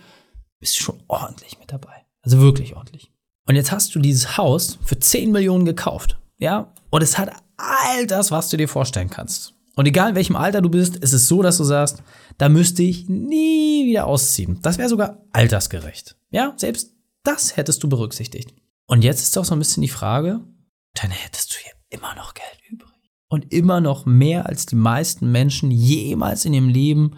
bist 0.61 0.79
du 0.79 0.83
schon 0.85 1.03
ordentlich 1.09 1.59
mit 1.59 1.73
dabei. 1.73 2.07
Also 2.23 2.41
wirklich 2.41 2.77
ordentlich. 2.77 3.11
Und 3.49 3.57
jetzt 3.57 3.73
hast 3.73 3.93
du 3.95 3.99
dieses 3.99 4.37
Haus 4.37 4.79
für 4.85 4.97
10 4.97 5.33
Millionen 5.33 5.65
gekauft. 5.65 6.21
Ja? 6.39 6.73
Und 6.91 7.03
es 7.03 7.19
hat 7.19 7.33
all 7.57 8.07
das, 8.07 8.31
was 8.31 8.49
du 8.49 8.57
dir 8.57 8.69
vorstellen 8.69 9.11
kannst. 9.11 9.55
Und 9.75 9.87
egal 9.87 10.11
in 10.11 10.15
welchem 10.15 10.37
Alter 10.37 10.61
du 10.63 10.69
bist, 10.69 10.97
ist 10.97 11.13
es 11.13 11.27
so, 11.27 11.43
dass 11.43 11.57
du 11.57 11.65
sagst, 11.65 12.03
da 12.39 12.49
müsste 12.49 12.85
ich 12.85 13.09
nie 13.09 13.87
wieder 13.87 14.07
ausziehen. 14.07 14.61
Das 14.63 14.79
wäre 14.79 14.89
sogar 14.89 15.19
altersgerecht. 15.33 16.17
Ja, 16.31 16.55
selbst 16.59 16.95
das 17.25 17.57
hättest 17.57 17.83
du 17.83 17.89
berücksichtigt. 17.89 18.55
Und 18.87 19.03
jetzt 19.03 19.23
ist 19.23 19.37
doch 19.37 19.45
so 19.45 19.55
ein 19.55 19.59
bisschen 19.59 19.83
die 19.83 19.89
Frage, 19.89 20.41
dann 20.95 21.11
hättest 21.11 21.53
du 21.53 21.57
hier 21.59 21.73
immer 21.89 22.15
noch 22.15 22.35
Geld 22.35 22.59
übrig. 22.69 22.90
Und 23.31 23.53
immer 23.53 23.81
noch 23.81 24.05
mehr, 24.05 24.47
als 24.47 24.67
die 24.67 24.77
meisten 24.77 25.33
Menschen 25.33 25.71
jemals 25.71 26.45
in 26.45 26.53
ihrem 26.53 26.69
Leben 26.69 27.17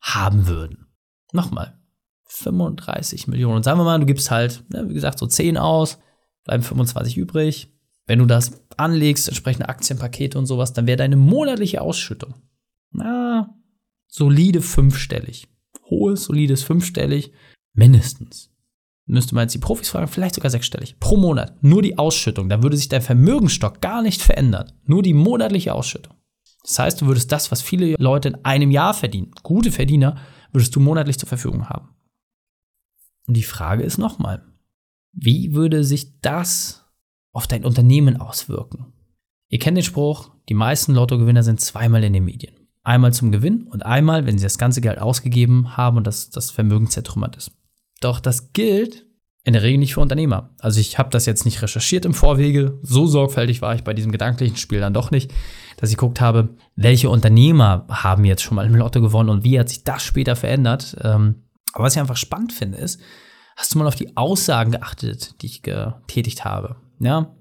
haben 0.00 0.48
würden. 0.48 0.86
Nochmal, 1.32 1.78
35 2.24 3.28
Millionen. 3.28 3.56
Und 3.56 3.62
sagen 3.62 3.78
wir 3.78 3.84
mal, 3.84 4.00
du 4.00 4.06
gibst 4.06 4.30
halt, 4.30 4.64
ne, 4.70 4.88
wie 4.88 4.94
gesagt, 4.94 5.18
so 5.18 5.26
10 5.26 5.58
aus, 5.58 5.98
bleiben 6.44 6.62
25 6.62 7.16
übrig. 7.16 7.72
Wenn 8.06 8.18
du 8.18 8.26
das 8.26 8.64
anlegst, 8.76 9.28
entsprechende 9.28 9.68
Aktienpakete 9.68 10.38
und 10.38 10.46
sowas, 10.46 10.72
dann 10.72 10.86
wäre 10.86 10.96
deine 10.96 11.16
monatliche 11.16 11.80
Ausschüttung, 11.82 12.34
na, 12.90 13.54
solide 14.08 14.62
fünfstellig. 14.62 15.46
Hohes, 15.90 16.24
solides 16.24 16.62
fünfstellig, 16.62 17.32
mindestens 17.74 18.50
müsste 19.10 19.34
man 19.34 19.42
jetzt 19.42 19.54
die 19.54 19.58
Profis 19.58 19.88
fragen, 19.88 20.08
vielleicht 20.08 20.34
sogar 20.34 20.50
sechsstellig. 20.50 20.98
Pro 21.00 21.16
Monat. 21.16 21.62
Nur 21.62 21.82
die 21.82 21.98
Ausschüttung. 21.98 22.48
Da 22.48 22.62
würde 22.62 22.76
sich 22.76 22.88
dein 22.88 23.02
Vermögensstock 23.02 23.80
gar 23.80 24.02
nicht 24.02 24.22
verändern. 24.22 24.72
Nur 24.84 25.02
die 25.02 25.14
monatliche 25.14 25.74
Ausschüttung. 25.74 26.14
Das 26.62 26.78
heißt, 26.78 27.00
du 27.00 27.06
würdest 27.06 27.32
das, 27.32 27.50
was 27.50 27.62
viele 27.62 27.96
Leute 27.98 28.28
in 28.28 28.44
einem 28.44 28.70
Jahr 28.70 28.94
verdienen, 28.94 29.32
gute 29.42 29.72
Verdiener, 29.72 30.16
würdest 30.52 30.74
du 30.76 30.80
monatlich 30.80 31.18
zur 31.18 31.28
Verfügung 31.28 31.68
haben. 31.68 31.88
Und 33.26 33.36
die 33.36 33.42
Frage 33.42 33.82
ist 33.82 33.98
nochmal, 33.98 34.44
wie 35.12 35.54
würde 35.54 35.84
sich 35.84 36.20
das 36.20 36.84
auf 37.32 37.46
dein 37.46 37.64
Unternehmen 37.64 38.20
auswirken? 38.20 38.92
Ihr 39.48 39.58
kennt 39.58 39.76
den 39.76 39.84
Spruch, 39.84 40.30
die 40.48 40.54
meisten 40.54 40.94
Lottogewinner 40.94 41.42
sind 41.42 41.60
zweimal 41.60 42.04
in 42.04 42.12
den 42.12 42.24
Medien. 42.24 42.54
Einmal 42.82 43.12
zum 43.12 43.32
Gewinn 43.32 43.64
und 43.64 43.84
einmal, 43.84 44.26
wenn 44.26 44.38
sie 44.38 44.44
das 44.44 44.58
ganze 44.58 44.80
Geld 44.80 44.98
ausgegeben 44.98 45.76
haben 45.76 45.96
und 45.96 46.06
das, 46.06 46.30
das 46.30 46.50
Vermögen 46.50 46.88
zertrümmert 46.88 47.36
ist. 47.36 47.52
Doch 48.00 48.20
das 48.20 48.52
gilt 48.52 49.06
in 49.44 49.54
der 49.54 49.62
Regel 49.62 49.78
nicht 49.78 49.94
für 49.94 50.00
Unternehmer. 50.00 50.54
Also 50.58 50.80
ich 50.80 50.98
habe 50.98 51.10
das 51.10 51.26
jetzt 51.26 51.44
nicht 51.44 51.62
recherchiert 51.62 52.04
im 52.04 52.14
Vorwege. 52.14 52.78
So 52.82 53.06
sorgfältig 53.06 53.62
war 53.62 53.74
ich 53.74 53.84
bei 53.84 53.94
diesem 53.94 54.12
gedanklichen 54.12 54.56
Spiel 54.56 54.80
dann 54.80 54.94
doch 54.94 55.10
nicht, 55.10 55.32
dass 55.78 55.90
ich 55.90 55.96
geguckt 55.96 56.20
habe, 56.20 56.56
welche 56.76 57.08
Unternehmer 57.08 57.86
haben 57.88 58.24
jetzt 58.24 58.42
schon 58.42 58.56
mal 58.56 58.66
im 58.66 58.74
Lotto 58.74 59.00
gewonnen 59.00 59.30
und 59.30 59.44
wie 59.44 59.58
hat 59.58 59.68
sich 59.68 59.84
das 59.84 60.02
später 60.02 60.36
verändert. 60.36 60.96
Ähm, 61.02 61.46
aber 61.72 61.84
was 61.84 61.94
ich 61.94 62.00
einfach 62.00 62.16
spannend 62.16 62.52
finde, 62.52 62.78
ist, 62.78 63.00
hast 63.56 63.74
du 63.74 63.78
mal 63.78 63.86
auf 63.86 63.94
die 63.94 64.16
Aussagen 64.16 64.72
geachtet, 64.72 65.40
die 65.40 65.46
ich 65.46 65.62
getätigt 65.62 66.44
habe? 66.44 66.76
Ja, 66.98 67.34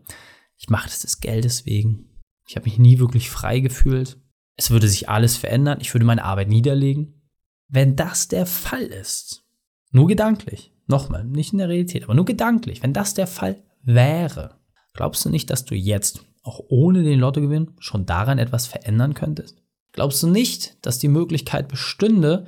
ich 0.58 0.70
mache 0.70 0.88
das 0.88 1.00
des 1.00 1.20
Geldes 1.20 1.66
wegen. 1.66 2.22
Ich 2.48 2.56
habe 2.56 2.66
mich 2.66 2.80
nie 2.80 3.00
wirklich 3.00 3.30
frei 3.30 3.60
gefühlt. 3.60 4.18
Es 4.56 4.72
würde 4.72 4.88
sich 4.88 5.10
alles 5.10 5.38
verändern. 5.38 5.80
Ich 5.82 5.94
würde 5.94 6.06
meine 6.06 6.24
Arbeit 6.24 6.50
niederlegen. 6.50 7.22
Wenn 7.68 7.96
das 7.96 8.28
der 8.28 8.46
Fall 8.46 8.84
ist, 8.84 9.44
nur 9.92 10.08
gedanklich. 10.08 10.72
Nochmal, 10.88 11.24
nicht 11.24 11.52
in 11.52 11.60
der 11.60 11.70
Realität, 11.70 12.04
aber 12.04 12.16
nur 12.16 12.26
gedanklich. 12.26 12.82
Wenn 12.82 12.94
das 12.94 13.14
der 13.14 13.28
Fall 13.28 13.62
wäre, 13.84 14.56
glaubst 14.94 15.24
du 15.24 15.30
nicht, 15.30 15.50
dass 15.50 15.66
du 15.66 15.76
jetzt, 15.76 16.26
auch 16.44 16.62
ohne 16.70 17.04
den 17.04 17.20
Lottogewinn, 17.20 17.72
schon 17.80 18.06
daran 18.06 18.40
etwas 18.40 18.66
verändern 18.66 19.14
könntest? 19.14 19.62
Glaubst 19.92 20.24
du 20.24 20.28
nicht, 20.28 20.78
dass 20.86 21.00
die 21.00 21.08
Möglichkeit 21.08 21.68
bestünde, 21.68 22.46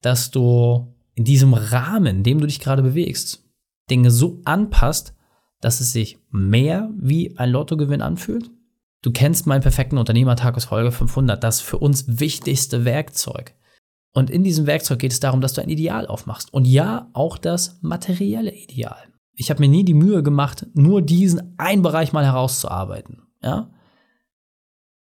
dass 0.00 0.30
du 0.30 0.94
in 1.14 1.24
diesem 1.24 1.54
Rahmen, 1.54 2.18
in 2.18 2.22
dem 2.22 2.40
du 2.40 2.46
dich 2.46 2.60
gerade 2.60 2.82
bewegst, 2.82 3.44
Dinge 3.90 4.10
so 4.10 4.40
anpasst, 4.44 5.14
dass 5.60 5.80
es 5.80 5.92
sich 5.92 6.18
mehr 6.30 6.90
wie 6.96 7.36
ein 7.38 7.50
Lottogewinn 7.50 8.02
anfühlt? 8.02 8.50
Du 9.02 9.12
kennst 9.12 9.46
meinen 9.46 9.62
perfekten 9.62 9.98
Unternehmertag 9.98 10.56
aus 10.56 10.66
Folge 10.66 10.92
500, 10.92 11.42
das 11.42 11.60
für 11.60 11.78
uns 11.78 12.20
wichtigste 12.20 12.84
Werkzeug. 12.84 13.54
Und 14.18 14.30
in 14.30 14.42
diesem 14.42 14.66
Werkzeug 14.66 14.98
geht 14.98 15.12
es 15.12 15.20
darum, 15.20 15.40
dass 15.40 15.52
du 15.52 15.62
ein 15.62 15.68
Ideal 15.68 16.08
aufmachst. 16.08 16.52
Und 16.52 16.64
ja, 16.64 17.08
auch 17.12 17.38
das 17.38 17.78
materielle 17.82 18.52
Ideal. 18.52 18.96
Ich 19.34 19.48
habe 19.48 19.60
mir 19.60 19.68
nie 19.68 19.84
die 19.84 19.94
Mühe 19.94 20.24
gemacht, 20.24 20.66
nur 20.74 21.02
diesen 21.02 21.56
einen 21.56 21.82
Bereich 21.82 22.12
mal 22.12 22.24
herauszuarbeiten. 22.24 23.22
Ja? 23.40 23.72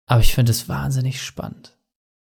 Aber 0.04 0.20
ich 0.20 0.34
finde 0.34 0.50
es 0.50 0.68
wahnsinnig 0.68 1.22
spannend. 1.22 1.78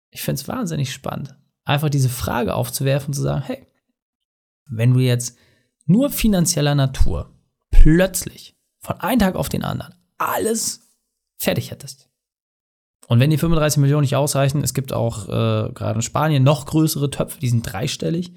Ich 0.09 0.21
finde 0.21 0.39
es 0.39 0.47
wahnsinnig 0.47 0.93
spannend, 0.93 1.35
einfach 1.65 1.89
diese 1.89 2.07
Frage 2.07 2.55
aufzuwerfen 2.55 3.07
und 3.07 3.15
zu 3.15 3.23
sagen, 3.23 3.41
hey, 3.41 3.67
wenn 4.65 4.93
du 4.93 5.01
jetzt 5.01 5.37
nur 5.85 6.09
finanzieller 6.09 6.75
Natur 6.75 7.37
plötzlich 7.71 8.57
von 8.79 9.01
einem 9.01 9.19
Tag 9.19 9.35
auf 9.35 9.49
den 9.49 9.65
anderen 9.65 9.95
alles 10.17 10.87
fertig 11.35 11.71
hättest, 11.71 12.08
und 13.09 13.19
wenn 13.19 13.31
die 13.31 13.39
35 13.39 13.79
Millionen 13.79 14.03
nicht 14.03 14.15
ausreichen, 14.15 14.63
es 14.63 14.75
gibt 14.75 14.93
auch 14.93 15.27
äh, 15.27 15.71
gerade 15.73 15.95
in 15.95 16.01
Spanien 16.03 16.43
noch 16.43 16.67
größere 16.67 17.09
Töpfe, 17.09 17.39
die 17.39 17.49
sind 17.49 17.63
dreistellig. 17.63 18.33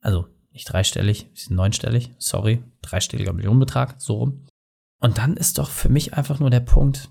Also 0.00 0.26
nicht 0.50 0.64
dreistellig, 0.64 1.30
die 1.32 1.40
sind 1.40 1.54
neunstellig, 1.54 2.10
sorry, 2.18 2.64
dreistelliger 2.82 3.32
Millionenbetrag, 3.32 3.94
so 3.98 4.14
rum. 4.14 4.46
Und 4.98 5.18
dann 5.18 5.36
ist 5.36 5.58
doch 5.58 5.70
für 5.70 5.88
mich 5.88 6.14
einfach 6.14 6.40
nur 6.40 6.50
der 6.50 6.58
Punkt, 6.58 7.08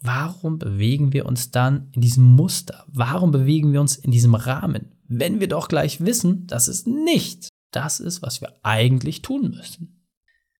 warum 0.00 0.60
bewegen 0.60 1.12
wir 1.12 1.26
uns 1.26 1.50
dann 1.50 1.88
in 1.94 2.00
diesem 2.00 2.24
Muster? 2.24 2.84
Warum 2.86 3.32
bewegen 3.32 3.72
wir 3.72 3.80
uns 3.80 3.96
in 3.96 4.12
diesem 4.12 4.36
Rahmen, 4.36 4.92
wenn 5.08 5.40
wir 5.40 5.48
doch 5.48 5.66
gleich 5.66 6.00
wissen, 6.00 6.46
dass 6.46 6.68
es 6.68 6.86
nicht 6.86 7.48
das 7.72 7.98
ist, 7.98 8.22
was 8.22 8.40
wir 8.40 8.54
eigentlich 8.62 9.22
tun 9.22 9.50
müssen? 9.50 10.06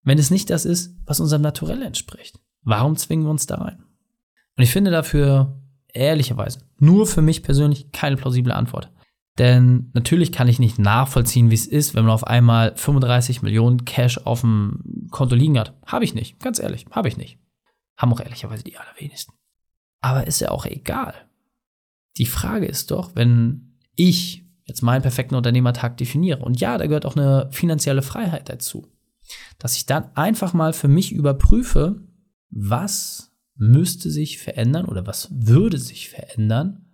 Wenn 0.02 0.18
es 0.18 0.32
nicht 0.32 0.50
das 0.50 0.64
ist, 0.64 0.96
was 1.04 1.20
unserem 1.20 1.42
Naturell 1.42 1.82
entspricht? 1.82 2.40
Warum 2.62 2.96
zwingen 2.96 3.24
wir 3.24 3.30
uns 3.30 3.46
da 3.46 3.54
rein? 3.54 3.84
Und 4.60 4.64
ich 4.64 4.72
finde 4.72 4.90
dafür 4.90 5.58
ehrlicherweise 5.94 6.58
nur 6.78 7.06
für 7.06 7.22
mich 7.22 7.42
persönlich 7.42 7.92
keine 7.92 8.18
plausible 8.18 8.54
Antwort. 8.54 8.92
Denn 9.38 9.90
natürlich 9.94 10.32
kann 10.32 10.48
ich 10.48 10.58
nicht 10.58 10.78
nachvollziehen, 10.78 11.50
wie 11.50 11.54
es 11.54 11.66
ist, 11.66 11.94
wenn 11.94 12.04
man 12.04 12.12
auf 12.12 12.26
einmal 12.26 12.76
35 12.76 13.40
Millionen 13.40 13.86
Cash 13.86 14.18
auf 14.18 14.42
dem 14.42 15.08
Konto 15.10 15.34
liegen 15.34 15.58
hat. 15.58 15.72
Habe 15.86 16.04
ich 16.04 16.12
nicht, 16.12 16.40
ganz 16.40 16.58
ehrlich, 16.58 16.84
habe 16.90 17.08
ich 17.08 17.16
nicht. 17.16 17.38
Haben 17.96 18.12
auch 18.12 18.20
ehrlicherweise 18.20 18.62
die 18.62 18.76
allerwenigsten. 18.76 19.32
Aber 20.02 20.26
ist 20.26 20.40
ja 20.40 20.50
auch 20.50 20.66
egal. 20.66 21.14
Die 22.18 22.26
Frage 22.26 22.66
ist 22.66 22.90
doch, 22.90 23.16
wenn 23.16 23.78
ich 23.96 24.44
jetzt 24.64 24.82
meinen 24.82 25.00
perfekten 25.00 25.36
Unternehmertag 25.36 25.96
definiere, 25.96 26.44
und 26.44 26.60
ja, 26.60 26.76
da 26.76 26.86
gehört 26.86 27.06
auch 27.06 27.16
eine 27.16 27.48
finanzielle 27.50 28.02
Freiheit 28.02 28.50
dazu, 28.50 28.86
dass 29.58 29.78
ich 29.78 29.86
dann 29.86 30.14
einfach 30.16 30.52
mal 30.52 30.74
für 30.74 30.88
mich 30.88 31.12
überprüfe, 31.12 32.02
was 32.50 33.29
müsste 33.60 34.10
sich 34.10 34.38
verändern 34.38 34.86
oder 34.86 35.06
was 35.06 35.28
würde 35.30 35.78
sich 35.78 36.08
verändern, 36.08 36.86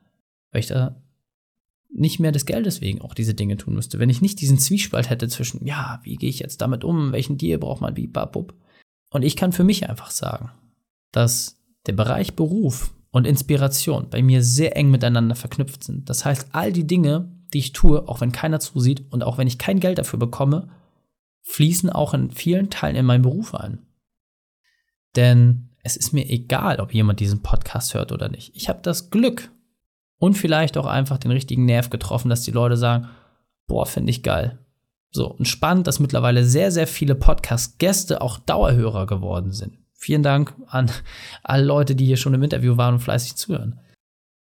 weil 0.51 0.61
ich 0.61 0.67
da 0.67 1.01
nicht 1.89 2.19
mehr 2.19 2.33
des 2.33 2.45
Geldes 2.45 2.81
wegen 2.81 3.01
auch 3.01 3.15
diese 3.15 3.35
Dinge 3.35 3.57
tun 3.57 3.75
müsste. 3.75 4.01
Wenn 4.01 4.11
ich 4.11 4.21
nicht 4.21 4.41
diesen 4.41 4.59
Zwiespalt 4.59 5.09
hätte 5.09 5.29
zwischen, 5.29 5.65
ja, 5.65 6.01
wie 6.03 6.17
gehe 6.17 6.29
ich 6.29 6.41
jetzt 6.41 6.61
damit 6.61 6.83
um, 6.83 7.13
welchen 7.13 7.39
Deal 7.39 7.59
braucht 7.59 7.81
man, 7.81 7.97
wie, 7.97 8.09
babub. 8.09 8.53
Und 9.11 9.23
ich 9.23 9.37
kann 9.37 9.53
für 9.53 9.63
mich 9.63 9.89
einfach 9.89 10.11
sagen, 10.11 10.51
dass 11.13 11.63
der 11.87 11.93
Bereich 11.93 12.35
Beruf 12.35 12.93
und 13.13 13.29
Inspiration 13.29 14.11
bei 14.11 14.21
mir 14.21 14.43
sehr 14.43 14.77
eng 14.77 14.91
miteinander 14.91 15.37
verknüpft 15.37 15.85
sind. 15.85 16.11
Das 16.11 16.25
heißt, 16.25 16.49
all 16.51 16.73
die 16.73 16.87
Dinge, 16.87 17.33
die 17.55 17.59
ich 17.59 17.73
tue, 17.73 18.09
auch 18.09 18.21
wenn 18.21 18.33
keiner 18.33 18.59
zusieht 18.59 19.05
und 19.13 19.23
auch 19.23 19.39
wenn 19.39 19.47
ich 19.47 19.59
kein 19.59 19.79
Geld 19.79 19.99
dafür 19.99 20.19
bekomme, 20.19 20.69
fließen 21.43 21.91
auch 21.91 22.13
in 22.13 22.33
vielen 22.33 22.71
Teilen 22.71 22.97
in 22.97 23.07
meinen 23.07 23.23
Beruf 23.23 23.55
ein. 23.55 23.87
Denn 25.15 25.71
es 25.87 25.97
ist 25.97 26.13
mir 26.13 26.29
egal, 26.29 26.81
ob 26.81 26.93
jemand 26.93 27.21
diesen 27.21 27.43
Podcast 27.43 27.95
hört 27.95 28.11
oder 28.11 28.29
nicht. 28.29 28.51
Ich 28.57 28.69
habe 28.69 28.81
das 28.83 29.11
Glück 29.11 29.53
und 30.19 30.35
vielleicht 30.35 30.77
auch 30.77 30.87
einfach 30.87 31.17
den 31.17 31.31
richtigen 31.31 31.65
Nerv 31.65 31.91
getroffen, 31.91 32.29
dass 32.29 32.43
die 32.43 32.51
Leute 32.51 32.77
sagen, 32.77 33.09
boah, 33.69 33.87
finde 33.87 34.11
ich 34.11 34.25
geil. 34.25 34.59
So, 35.13 35.29
und 35.29 35.47
spannend, 35.47 35.87
dass 35.87 36.01
mittlerweile 36.01 36.45
sehr, 36.45 36.73
sehr 36.73 36.89
viele 36.89 37.15
Podcast-Gäste 37.15 38.21
auch 38.21 38.39
Dauerhörer 38.39 39.07
geworden 39.07 39.53
sind. 39.53 39.79
Vielen 39.95 40.25
Dank 40.25 40.55
an 40.67 40.91
alle 41.45 41.65
Leute, 41.65 41.95
die 41.95 42.05
hier 42.05 42.17
schon 42.17 42.35
im 42.35 42.43
Interview 42.43 42.77
waren 42.77 42.95
und 42.95 43.01
fleißig 43.01 43.37
zuhören. 43.37 43.79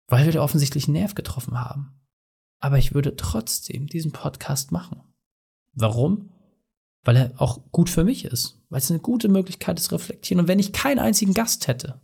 Weil 0.08 0.26
wir 0.26 0.32
da 0.32 0.42
offensichtlich 0.42 0.86
einen 0.86 0.94
Nerv 0.94 1.14
getroffen 1.14 1.60
haben. 1.60 2.00
Aber 2.60 2.78
ich 2.78 2.94
würde 2.94 3.18
trotzdem 3.18 3.88
diesen 3.88 4.14
Podcast 4.14 4.72
machen. 4.72 5.02
Warum? 5.74 6.30
Weil 7.08 7.16
er 7.16 7.32
auch 7.38 7.62
gut 7.72 7.90
für 7.90 8.04
mich 8.04 8.26
ist, 8.26 8.60
weil 8.70 8.80
es 8.80 8.92
eine 8.92 9.00
gute 9.00 9.30
Möglichkeit 9.30 9.80
ist, 9.80 9.94
reflektieren. 9.94 10.42
Und 10.42 10.50
wenn 10.50 10.60
ich 10.60 10.74
keinen 10.74 11.00
einzigen 11.00 11.34
Gast 11.34 11.70
hätte, 11.70 12.02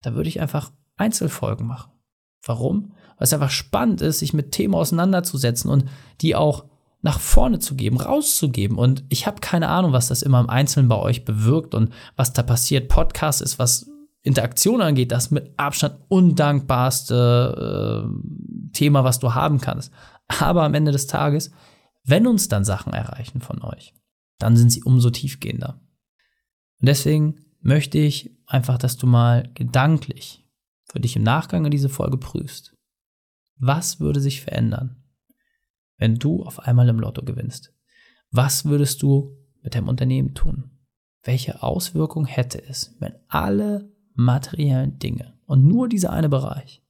dann 0.00 0.14
würde 0.14 0.30
ich 0.30 0.40
einfach 0.40 0.72
Einzelfolgen 0.96 1.66
machen. 1.66 1.92
Warum? 2.42 2.94
Weil 3.18 3.26
es 3.26 3.34
einfach 3.34 3.50
spannend 3.50 4.00
ist, 4.00 4.20
sich 4.20 4.32
mit 4.32 4.52
Themen 4.52 4.74
auseinanderzusetzen 4.74 5.70
und 5.70 5.84
die 6.22 6.34
auch 6.36 6.64
nach 7.02 7.20
vorne 7.20 7.58
zu 7.58 7.74
geben, 7.74 8.00
rauszugeben. 8.00 8.78
Und 8.78 9.04
ich 9.10 9.26
habe 9.26 9.40
keine 9.40 9.68
Ahnung, 9.68 9.92
was 9.92 10.08
das 10.08 10.22
immer 10.22 10.40
im 10.40 10.48
Einzelnen 10.48 10.88
bei 10.88 10.96
euch 10.96 11.26
bewirkt 11.26 11.74
und 11.74 11.92
was 12.16 12.32
da 12.32 12.42
passiert. 12.42 12.88
Podcast 12.88 13.42
ist, 13.42 13.58
was 13.58 13.90
Interaktion 14.22 14.80
angeht, 14.80 15.12
das 15.12 15.32
mit 15.32 15.52
Abstand 15.58 15.96
undankbarste 16.08 18.06
äh, 18.08 18.72
Thema, 18.72 19.04
was 19.04 19.18
du 19.18 19.34
haben 19.34 19.60
kannst. 19.60 19.92
Aber 20.28 20.62
am 20.62 20.72
Ende 20.72 20.92
des 20.92 21.08
Tages, 21.08 21.50
wenn 22.04 22.26
uns 22.26 22.48
dann 22.48 22.64
Sachen 22.64 22.94
erreichen 22.94 23.42
von 23.42 23.60
euch, 23.62 23.92
dann 24.38 24.56
sind 24.56 24.70
sie 24.70 24.82
umso 24.82 25.10
tiefgehender. 25.10 25.80
Und 26.80 26.88
deswegen 26.88 27.44
möchte 27.60 27.98
ich 27.98 28.36
einfach, 28.46 28.78
dass 28.78 28.96
du 28.96 29.06
mal 29.06 29.50
gedanklich 29.54 30.46
für 30.84 31.00
dich 31.00 31.16
im 31.16 31.22
Nachgang 31.22 31.64
an 31.64 31.70
diese 31.70 31.88
Folge 31.88 32.18
prüfst. 32.18 32.76
Was 33.56 34.00
würde 34.00 34.20
sich 34.20 34.42
verändern, 34.42 35.02
wenn 35.96 36.16
du 36.16 36.42
auf 36.42 36.60
einmal 36.60 36.88
im 36.88 36.98
Lotto 36.98 37.24
gewinnst? 37.24 37.72
Was 38.30 38.64
würdest 38.64 39.02
du 39.02 39.36
mit 39.62 39.74
deinem 39.74 39.88
Unternehmen 39.88 40.34
tun? 40.34 40.70
Welche 41.22 41.62
Auswirkung 41.62 42.26
hätte 42.26 42.62
es, 42.62 42.94
wenn 42.98 43.14
alle 43.28 43.90
materiellen 44.14 44.98
Dinge 44.98 45.38
und 45.46 45.64
nur 45.66 45.88
dieser 45.88 46.12
eine 46.12 46.28
Bereich 46.28 46.82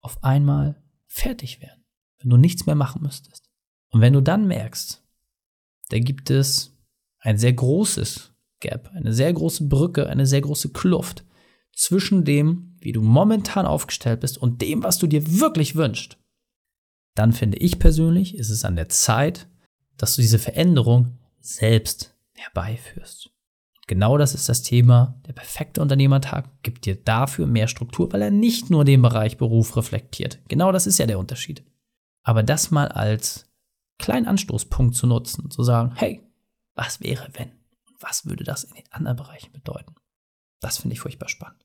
auf 0.00 0.22
einmal 0.24 0.82
fertig 1.06 1.60
wären, 1.60 1.84
wenn 2.18 2.30
du 2.30 2.36
nichts 2.36 2.66
mehr 2.66 2.76
machen 2.76 3.02
müsstest? 3.02 3.50
Und 3.90 4.00
wenn 4.00 4.12
du 4.12 4.22
dann 4.22 4.46
merkst, 4.46 5.04
da 5.90 5.98
gibt 5.98 6.30
es 6.30 6.73
ein 7.24 7.38
sehr 7.38 7.54
großes 7.54 8.32
Gap, 8.60 8.90
eine 8.94 9.12
sehr 9.12 9.32
große 9.32 9.66
Brücke, 9.66 10.08
eine 10.08 10.26
sehr 10.26 10.42
große 10.42 10.70
Kluft 10.70 11.24
zwischen 11.72 12.24
dem, 12.24 12.76
wie 12.80 12.92
du 12.92 13.02
momentan 13.02 13.66
aufgestellt 13.66 14.20
bist 14.20 14.38
und 14.38 14.62
dem, 14.62 14.84
was 14.84 14.98
du 14.98 15.06
dir 15.06 15.40
wirklich 15.40 15.74
wünschst, 15.74 16.18
dann 17.16 17.32
finde 17.32 17.58
ich 17.58 17.78
persönlich, 17.78 18.36
ist 18.36 18.50
es 18.50 18.64
an 18.64 18.76
der 18.76 18.88
Zeit, 18.88 19.48
dass 19.96 20.14
du 20.14 20.22
diese 20.22 20.38
Veränderung 20.38 21.18
selbst 21.40 22.14
herbeiführst. 22.34 23.30
Genau 23.86 24.18
das 24.18 24.34
ist 24.34 24.48
das 24.48 24.62
Thema. 24.62 25.20
Der 25.26 25.32
perfekte 25.32 25.82
Unternehmertag 25.82 26.48
gibt 26.62 26.86
dir 26.86 26.96
dafür 26.96 27.46
mehr 27.46 27.68
Struktur, 27.68 28.12
weil 28.12 28.22
er 28.22 28.30
nicht 28.30 28.70
nur 28.70 28.84
den 28.84 29.02
Bereich 29.02 29.36
Beruf 29.36 29.76
reflektiert. 29.76 30.40
Genau 30.48 30.72
das 30.72 30.86
ist 30.86 30.98
ja 30.98 31.06
der 31.06 31.18
Unterschied. 31.18 31.64
Aber 32.22 32.42
das 32.42 32.70
mal 32.70 32.88
als 32.88 33.46
kleinen 33.98 34.26
Anstoßpunkt 34.26 34.94
zu 34.94 35.06
nutzen, 35.06 35.50
zu 35.50 35.62
sagen, 35.62 35.92
hey, 35.96 36.22
was 36.74 37.00
wäre, 37.00 37.28
wenn? 37.32 37.52
Was 38.00 38.26
würde 38.26 38.44
das 38.44 38.64
in 38.64 38.74
den 38.74 38.84
anderen 38.90 39.16
Bereichen 39.16 39.52
bedeuten? 39.52 39.94
Das 40.60 40.78
finde 40.78 40.94
ich 40.94 41.00
furchtbar 41.00 41.28
spannend. 41.28 41.64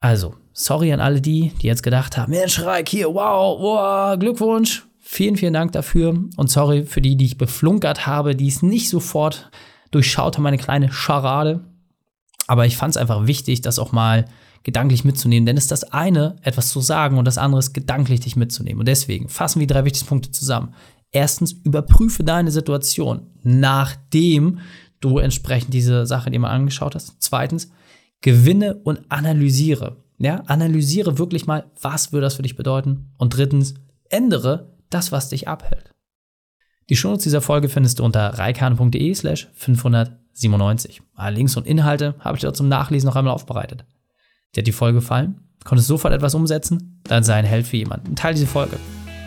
Also, 0.00 0.36
sorry 0.52 0.92
an 0.92 1.00
alle 1.00 1.20
die, 1.20 1.52
die 1.60 1.66
jetzt 1.66 1.82
gedacht 1.82 2.16
haben, 2.16 2.30
Mensch, 2.30 2.60
Reik 2.60 2.88
hier, 2.88 3.08
wow, 3.08 3.60
wow, 3.60 4.18
Glückwunsch. 4.18 4.86
Vielen, 5.00 5.36
vielen 5.36 5.54
Dank 5.54 5.72
dafür. 5.72 6.10
Und 6.36 6.50
sorry 6.50 6.84
für 6.84 7.00
die, 7.00 7.16
die 7.16 7.24
ich 7.24 7.38
beflunkert 7.38 8.06
habe, 8.06 8.36
die 8.36 8.48
es 8.48 8.62
nicht 8.62 8.90
sofort 8.90 9.50
durchschaut 9.90 10.36
haben, 10.36 10.44
meine 10.44 10.58
kleine 10.58 10.92
Scharade. 10.92 11.64
Aber 12.46 12.66
ich 12.66 12.76
fand 12.76 12.94
es 12.94 12.96
einfach 12.96 13.26
wichtig, 13.26 13.60
das 13.60 13.78
auch 13.78 13.90
mal 13.90 14.26
gedanklich 14.62 15.04
mitzunehmen. 15.04 15.46
Denn 15.46 15.56
es 15.56 15.64
ist 15.64 15.72
das 15.72 15.84
eine, 15.84 16.36
etwas 16.42 16.68
zu 16.68 16.80
sagen 16.80 17.18
und 17.18 17.24
das 17.24 17.38
andere 17.38 17.58
ist 17.58 17.72
gedanklich 17.72 18.20
dich 18.20 18.36
mitzunehmen. 18.36 18.80
Und 18.80 18.86
deswegen 18.88 19.28
fassen 19.28 19.60
wir 19.60 19.66
die 19.66 19.72
drei 19.72 19.84
wichtigsten 19.84 20.08
Punkte 20.08 20.30
zusammen. 20.30 20.74
Erstens, 21.10 21.52
überprüfe 21.52 22.24
deine 22.24 22.50
Situation, 22.50 23.30
nachdem 23.42 24.60
du 25.00 25.18
entsprechend 25.18 25.72
diese 25.72 26.06
Sache 26.06 26.30
dir 26.30 26.40
mal 26.40 26.50
angeschaut 26.50 26.94
hast. 26.94 27.16
Zweitens, 27.20 27.70
gewinne 28.20 28.74
und 28.74 29.00
analysiere. 29.08 30.04
Ja, 30.18 30.42
analysiere 30.46 31.18
wirklich 31.18 31.46
mal, 31.46 31.70
was 31.80 32.12
würde 32.12 32.24
das 32.24 32.34
für 32.34 32.42
dich 32.42 32.56
bedeuten. 32.56 33.12
Und 33.16 33.36
drittens, 33.36 33.74
ändere 34.10 34.76
das, 34.90 35.12
was 35.12 35.28
dich 35.28 35.46
abhält. 35.46 35.94
Die 36.90 36.96
Shownotes 36.96 37.24
dieser 37.24 37.40
Folge 37.40 37.68
findest 37.68 37.98
du 37.98 38.04
unter 38.04 38.38
reikane.de 38.38 39.14
slash 39.14 39.48
597. 39.54 41.02
Alle 41.14 41.36
Links 41.36 41.56
und 41.56 41.66
Inhalte 41.66 42.14
habe 42.18 42.36
ich 42.36 42.40
dir 42.40 42.52
zum 42.52 42.68
Nachlesen 42.68 43.06
noch 43.08 43.16
einmal 43.16 43.34
aufbereitet. 43.34 43.84
Dir 44.54 44.62
hat 44.62 44.66
die 44.66 44.72
Folge 44.72 45.00
gefallen? 45.00 45.40
Konntest 45.64 45.88
sofort 45.88 46.14
etwas 46.14 46.34
umsetzen? 46.34 47.00
Dann 47.04 47.24
sei 47.24 47.34
ein 47.34 47.44
Held 47.44 47.66
für 47.66 47.76
jemanden. 47.76 48.16
Teil 48.16 48.34
diese 48.34 48.46
Folge. 48.46 48.78